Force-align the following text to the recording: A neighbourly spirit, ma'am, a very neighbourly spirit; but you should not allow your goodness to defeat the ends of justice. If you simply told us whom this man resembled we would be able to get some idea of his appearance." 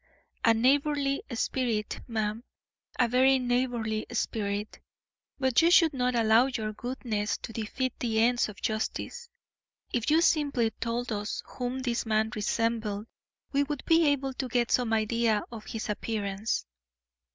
A 0.43 0.51
neighbourly 0.55 1.21
spirit, 1.33 1.99
ma'am, 2.07 2.43
a 2.97 3.07
very 3.07 3.37
neighbourly 3.37 4.07
spirit; 4.11 4.79
but 5.37 5.61
you 5.61 5.69
should 5.69 5.93
not 5.93 6.15
allow 6.15 6.47
your 6.47 6.73
goodness 6.73 7.37
to 7.37 7.53
defeat 7.53 7.93
the 7.99 8.19
ends 8.19 8.49
of 8.49 8.59
justice. 8.59 9.29
If 9.93 10.09
you 10.09 10.21
simply 10.21 10.71
told 10.79 11.11
us 11.11 11.43
whom 11.45 11.81
this 11.81 12.03
man 12.03 12.31
resembled 12.35 13.05
we 13.51 13.61
would 13.61 13.85
be 13.85 14.07
able 14.07 14.33
to 14.33 14.47
get 14.47 14.71
some 14.71 14.91
idea 14.91 15.43
of 15.51 15.65
his 15.67 15.87
appearance." 15.87 16.65